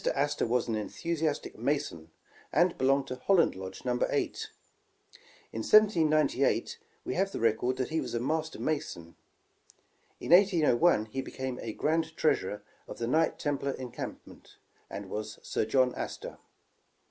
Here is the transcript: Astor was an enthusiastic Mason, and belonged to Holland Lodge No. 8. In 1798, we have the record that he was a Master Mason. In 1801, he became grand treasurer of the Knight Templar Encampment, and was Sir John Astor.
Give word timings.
Astor 0.15 0.47
was 0.47 0.67
an 0.67 0.73
enthusiastic 0.75 1.59
Mason, 1.59 2.09
and 2.51 2.75
belonged 2.75 3.05
to 3.09 3.17
Holland 3.17 3.53
Lodge 3.53 3.85
No. 3.85 3.99
8. 4.09 4.49
In 5.53 5.59
1798, 5.59 6.79
we 7.05 7.13
have 7.13 7.31
the 7.31 7.39
record 7.39 7.77
that 7.77 7.89
he 7.89 8.01
was 8.01 8.15
a 8.15 8.19
Master 8.19 8.57
Mason. 8.59 9.13
In 10.19 10.31
1801, 10.31 11.05
he 11.05 11.21
became 11.21 11.59
grand 11.77 12.17
treasurer 12.17 12.63
of 12.87 12.97
the 12.97 13.05
Knight 13.05 13.37
Templar 13.37 13.73
Encampment, 13.73 14.55
and 14.89 15.07
was 15.07 15.37
Sir 15.43 15.65
John 15.65 15.93
Astor. 15.93 16.39